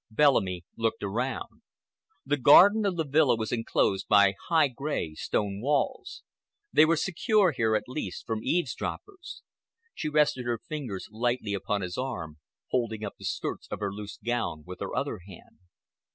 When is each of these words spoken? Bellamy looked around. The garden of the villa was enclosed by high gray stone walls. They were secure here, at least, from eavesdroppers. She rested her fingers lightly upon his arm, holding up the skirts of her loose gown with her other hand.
Bellamy 0.09 0.65
looked 0.75 1.03
around. 1.03 1.61
The 2.25 2.37
garden 2.41 2.87
of 2.87 2.95
the 2.97 3.05
villa 3.05 3.35
was 3.37 3.51
enclosed 3.51 4.07
by 4.07 4.33
high 4.47 4.67
gray 4.67 5.13
stone 5.13 5.61
walls. 5.61 6.23
They 6.73 6.85
were 6.85 6.95
secure 6.95 7.51
here, 7.51 7.75
at 7.75 7.83
least, 7.87 8.25
from 8.25 8.43
eavesdroppers. 8.43 9.43
She 9.93 10.09
rested 10.09 10.43
her 10.47 10.57
fingers 10.57 11.07
lightly 11.11 11.53
upon 11.53 11.81
his 11.81 11.99
arm, 11.99 12.39
holding 12.71 13.05
up 13.05 13.17
the 13.19 13.25
skirts 13.25 13.67
of 13.69 13.79
her 13.79 13.93
loose 13.93 14.17
gown 14.17 14.63
with 14.65 14.79
her 14.79 14.95
other 14.95 15.19
hand. 15.27 15.59